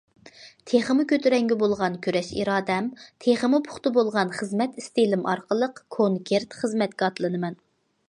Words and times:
تېخىمۇ 0.69 1.03
كۆتۈرەڭگۈ 1.11 1.57
بولغان 1.63 1.97
كۈرەش 2.07 2.31
ئىرادەم، 2.39 2.89
تېخىمۇ 3.27 3.61
پۇختا 3.69 3.95
بولغان 4.01 4.35
خىزمەت 4.41 4.83
ئىستىلىم 4.83 5.31
ئارقىلىق 5.31 5.81
كونكرېت 5.99 6.63
خىزمەتكە 6.65 7.11
ئاتلىنىمەن. 7.13 7.65